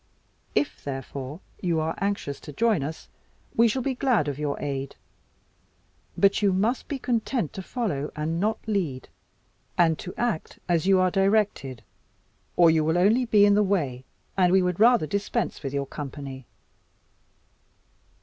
If, 0.55 0.83
therefore, 0.83 1.41
you 1.61 1.79
are 1.79 1.93
anxious 2.01 2.39
to 2.39 2.51
join 2.53 2.81
us, 2.81 3.07
we 3.55 3.67
shall 3.67 3.83
be 3.83 3.93
glad 3.93 4.27
of 4.27 4.39
your 4.39 4.59
aid. 4.59 4.95
But 6.17 6.41
you 6.41 6.51
must 6.53 6.87
be 6.87 6.97
content 6.97 7.53
to 7.53 7.61
follow, 7.61 8.11
and 8.15 8.39
not 8.39 8.57
lead 8.65 9.09
and 9.77 9.99
to 9.99 10.11
act 10.17 10.57
as 10.67 10.87
you 10.87 10.99
are 10.99 11.11
directed 11.11 11.83
or 12.57 12.71
you 12.71 12.83
will 12.83 12.97
only 12.97 13.25
be 13.25 13.45
in 13.45 13.53
the 13.53 13.61
way, 13.61 14.03
and 14.35 14.51
we 14.51 14.63
would 14.63 14.79
rather 14.79 15.05
dispense 15.05 15.61
with 15.61 15.71
your 15.71 15.85
company." 15.85 16.47